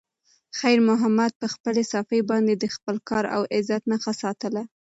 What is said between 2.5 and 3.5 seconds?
د خپل کار او